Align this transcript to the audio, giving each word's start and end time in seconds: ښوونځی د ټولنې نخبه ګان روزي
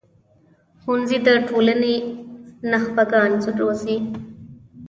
ښوونځی 0.81 1.17
د 1.27 1.29
ټولنې 1.49 1.93
نخبه 2.71 3.03
ګان 3.11 3.31
روزي 3.59 3.97